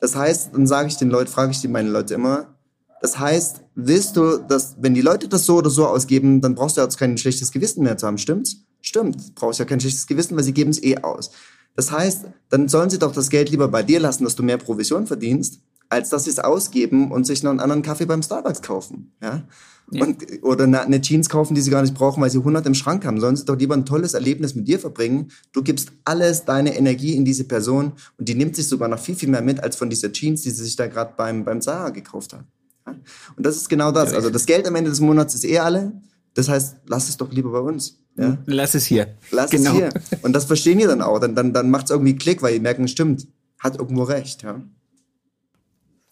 Das 0.00 0.16
heißt, 0.16 0.50
dann 0.54 0.66
sage 0.66 0.88
ich 0.88 0.96
den 0.96 1.10
Leuten, 1.10 1.30
frage 1.30 1.52
ich 1.52 1.60
die 1.60 1.68
meine 1.68 1.90
Leute 1.90 2.14
immer, 2.14 2.56
das 3.00 3.18
heißt, 3.18 3.62
willst 3.74 4.16
du, 4.16 4.38
dass, 4.38 4.76
wenn 4.80 4.94
die 4.94 5.00
Leute 5.00 5.28
das 5.28 5.46
so 5.46 5.56
oder 5.56 5.70
so 5.70 5.86
ausgeben, 5.86 6.40
dann 6.40 6.54
brauchst 6.54 6.76
du 6.76 6.82
jetzt 6.82 6.98
kein 6.98 7.16
schlechtes 7.16 7.50
Gewissen 7.50 7.82
mehr 7.82 7.96
zu 7.96 8.06
haben, 8.06 8.18
stimmt's? 8.18 8.64
Stimmt, 8.82 9.34
brauchst 9.34 9.58
ja 9.58 9.64
kein 9.64 9.80
schlechtes 9.80 10.06
Gewissen, 10.06 10.36
weil 10.36 10.44
sie 10.44 10.52
geben 10.52 10.70
es 10.70 10.82
eh 10.82 10.98
aus. 10.98 11.30
Das 11.76 11.92
heißt, 11.92 12.26
dann 12.48 12.68
sollen 12.68 12.90
sie 12.90 12.98
doch 12.98 13.12
das 13.12 13.30
Geld 13.30 13.50
lieber 13.50 13.68
bei 13.68 13.82
dir 13.82 14.00
lassen, 14.00 14.24
dass 14.24 14.36
du 14.36 14.42
mehr 14.42 14.58
Provision 14.58 15.06
verdienst, 15.06 15.60
als 15.90 16.08
dass 16.08 16.24
sie 16.24 16.30
es 16.30 16.38
ausgeben 16.38 17.10
und 17.10 17.26
sich 17.26 17.42
noch 17.42 17.50
einen 17.50 17.60
anderen 17.60 17.82
Kaffee 17.82 18.06
beim 18.06 18.22
Starbucks 18.22 18.62
kaufen. 18.62 19.12
Ja? 19.20 19.42
ja. 19.90 20.04
Und, 20.04 20.24
oder 20.42 20.64
eine, 20.64 20.80
eine 20.80 21.00
Jeans 21.00 21.28
kaufen, 21.28 21.54
die 21.54 21.60
sie 21.60 21.70
gar 21.70 21.82
nicht 21.82 21.94
brauchen, 21.94 22.22
weil 22.22 22.30
sie 22.30 22.38
100 22.38 22.64
im 22.66 22.74
Schrank 22.74 23.04
haben. 23.04 23.20
Sollen 23.20 23.36
sie 23.36 23.44
doch 23.44 23.58
lieber 23.58 23.74
ein 23.74 23.84
tolles 23.84 24.14
Erlebnis 24.14 24.54
mit 24.54 24.68
dir 24.68 24.78
verbringen. 24.78 25.32
Du 25.52 25.62
gibst 25.62 25.90
alles, 26.04 26.44
deine 26.44 26.76
Energie 26.76 27.16
in 27.16 27.24
diese 27.24 27.44
Person 27.44 27.92
und 28.16 28.28
die 28.28 28.36
nimmt 28.36 28.54
sich 28.54 28.68
sogar 28.68 28.88
noch 28.88 29.00
viel, 29.00 29.16
viel 29.16 29.28
mehr 29.28 29.42
mit, 29.42 29.62
als 29.62 29.74
von 29.76 29.90
dieser 29.90 30.12
Jeans, 30.12 30.42
die 30.42 30.50
sie 30.50 30.62
sich 30.62 30.76
da 30.76 30.86
gerade 30.86 31.14
beim, 31.16 31.44
beim 31.44 31.60
Zara 31.60 31.90
gekauft 31.90 32.32
hat. 32.34 32.44
Ja? 32.86 32.94
Und 33.36 33.44
das 33.44 33.56
ist 33.56 33.68
genau 33.68 33.90
das. 33.90 34.14
Also 34.14 34.30
das 34.30 34.46
Geld 34.46 34.66
am 34.68 34.76
Ende 34.76 34.90
des 34.90 35.00
Monats 35.00 35.34
ist 35.34 35.44
eh 35.44 35.58
alle. 35.58 35.92
Das 36.34 36.48
heißt, 36.48 36.76
lass 36.86 37.08
es 37.08 37.16
doch 37.16 37.32
lieber 37.32 37.50
bei 37.50 37.58
uns. 37.58 37.98
Ja? 38.16 38.38
Lass 38.46 38.76
es 38.76 38.86
hier. 38.86 39.16
Lass 39.32 39.50
genau. 39.50 39.72
es 39.72 39.76
hier. 39.76 39.90
Und 40.22 40.34
das 40.34 40.44
verstehen 40.44 40.78
die 40.78 40.84
dann 40.84 41.02
auch. 41.02 41.18
Dann, 41.18 41.34
dann, 41.34 41.52
dann 41.52 41.68
macht 41.68 41.86
es 41.86 41.90
irgendwie 41.90 42.14
Klick, 42.14 42.42
weil 42.42 42.54
die 42.54 42.60
merken, 42.60 42.86
stimmt, 42.86 43.26
hat 43.58 43.76
irgendwo 43.76 44.04
recht. 44.04 44.44
Ja? 44.44 44.62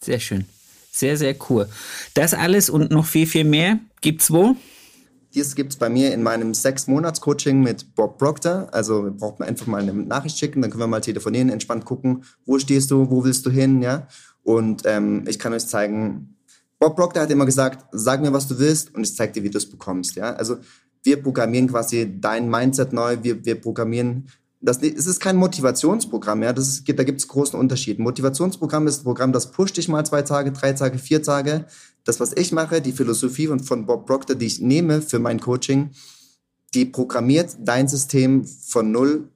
Sehr 0.03 0.21
schön. 0.21 0.45
Sehr, 0.91 1.17
sehr 1.17 1.37
cool. 1.49 1.69
Das 2.15 2.35
alles 2.35 2.71
und 2.71 2.91
noch 2.91 3.07
viel, 3.07 3.27
viel 3.27 3.45
mehr 3.45 3.79
gibt's 4.01 4.31
wo? 4.31 4.57
Dies 5.35 5.55
gibt's 5.55 5.77
bei 5.77 5.91
mir 5.91 6.15
in 6.15 6.23
meinem 6.23 6.55
sechs-Monats-Coaching 6.55 7.61
mit 7.63 7.95
Bob 7.95 8.19
Proctor. 8.19 8.69
Also 8.73 9.05
wir 9.05 9.11
brauchen 9.11 9.43
einfach 9.43 9.67
mal 9.67 9.83
eine 9.83 9.93
Nachricht 9.93 10.39
schicken, 10.39 10.63
dann 10.63 10.71
können 10.71 10.83
wir 10.83 10.87
mal 10.87 11.01
telefonieren, 11.01 11.51
entspannt 11.51 11.85
gucken, 11.85 12.25
wo 12.47 12.59
stehst 12.59 12.91
du, 12.91 13.11
wo 13.11 13.25
willst 13.25 13.45
du 13.45 13.51
hin, 13.51 13.83
ja. 13.83 14.09
Und 14.43 14.83
ähm, 14.87 15.25
ich 15.29 15.39
kann 15.39 15.53
euch 15.53 15.67
zeigen, 15.67 16.37
Bob 16.79 16.97
Proctor 16.97 17.23
hat 17.23 17.31
immer 17.31 17.45
gesagt, 17.45 17.87
sag 17.93 18.23
mir, 18.23 18.33
was 18.33 18.49
du 18.49 18.59
willst 18.59 18.95
und 18.95 19.03
ich 19.03 19.15
zeig 19.15 19.35
dir, 19.35 19.43
wie 19.43 19.51
du 19.51 19.59
es 19.59 19.69
bekommst, 19.69 20.17
ja. 20.17 20.33
Also 20.35 20.57
wir 21.03 21.23
programmieren 21.23 21.69
quasi 21.69 22.17
dein 22.19 22.49
Mindset 22.49 22.93
neu, 22.93 23.19
wir, 23.23 23.45
wir 23.45 23.61
programmieren 23.61 24.29
das, 24.61 24.83
es 24.83 25.07
ist 25.07 25.21
kein 25.21 25.37
Motivationsprogramm, 25.37 26.43
ja. 26.43 26.53
Das 26.53 26.69
ist, 26.69 26.89
da 26.89 27.05
gibt 27.05 27.21
es 27.21 27.29
großen 27.29 27.59
Unterschied. 27.59 27.99
Motivationsprogramm 27.99 28.87
ist 28.87 29.01
ein 29.01 29.05
Programm, 29.05 29.33
das 29.33 29.51
pusht 29.51 29.77
dich 29.77 29.89
mal 29.89 30.05
zwei 30.05 30.23
Tage, 30.23 30.53
drei 30.53 30.73
Tage, 30.73 30.99
vier 30.99 31.23
Tage. 31.23 31.67
Das, 32.05 32.21
was 32.21 32.33
ich 32.33 32.53
mache, 32.53 32.81
die 32.81 32.93
Philosophie 32.93 33.49
von 33.63 33.87
Bob 33.87 34.07
Proctor, 34.07 34.37
die 34.37 34.47
ich 34.47 34.61
nehme 34.61 35.03
für 35.03 35.19
mein 35.19 35.41
Coaching, 35.41 35.91
die 36.75 36.85
programmiert 36.85 37.57
dein 37.61 37.89
System 37.89 38.45
von 38.45 38.91
null 38.91 39.29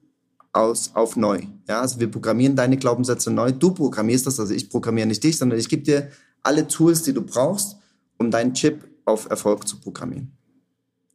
aus 0.51 0.91
auf 0.93 1.15
neu. 1.15 1.41
Ja, 1.67 1.81
also 1.81 1.99
wir 1.99 2.11
programmieren 2.11 2.55
deine 2.55 2.77
Glaubenssätze 2.77 3.31
neu. 3.31 3.51
Du 3.51 3.71
programmierst 3.71 4.27
das, 4.27 4.39
also 4.39 4.53
ich 4.53 4.69
programmiere 4.69 5.07
nicht 5.07 5.23
dich, 5.23 5.37
sondern 5.37 5.57
ich 5.57 5.69
gebe 5.69 5.83
dir 5.83 6.09
alle 6.43 6.67
Tools, 6.67 7.03
die 7.03 7.13
du 7.13 7.21
brauchst, 7.21 7.77
um 8.17 8.29
deinen 8.29 8.53
Chip 8.53 8.87
auf 9.05 9.29
Erfolg 9.29 9.67
zu 9.67 9.79
programmieren 9.79 10.31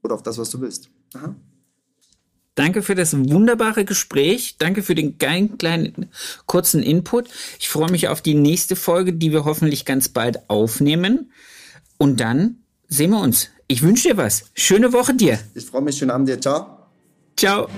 oder 0.03 0.15
auf 0.15 0.23
das, 0.23 0.39
was 0.39 0.51
du 0.51 0.61
willst. 0.61 0.91
Aha. 1.15 1.35
Danke 2.59 2.83
für 2.83 2.97
das 2.97 3.17
wunderbare 3.17 3.85
Gespräch. 3.85 4.57
Danke 4.59 4.83
für 4.83 4.97
den 4.97 5.17
geilen 5.17 5.59
kleinen 5.59 6.11
kurzen 6.47 6.83
Input. 6.83 7.29
Ich 7.61 7.69
freue 7.69 7.89
mich 7.89 8.09
auf 8.09 8.21
die 8.21 8.35
nächste 8.35 8.75
Folge, 8.75 9.13
die 9.13 9.31
wir 9.31 9.45
hoffentlich 9.45 9.85
ganz 9.85 10.09
bald 10.09 10.51
aufnehmen. 10.51 11.31
Und 11.99 12.19
dann 12.19 12.57
sehen 12.89 13.11
wir 13.11 13.21
uns. 13.21 13.51
Ich 13.69 13.83
wünsche 13.83 14.09
dir 14.09 14.17
was. 14.17 14.47
Schöne 14.55 14.93
Woche 14.93 15.15
dir. 15.15 15.39
Ich 15.55 15.67
freue 15.67 15.83
mich. 15.83 15.99
Schönen 15.99 16.11
Abend 16.11 16.29
dir. 16.29 16.41
Ciao. 16.41 16.89
Ciao. 17.37 17.69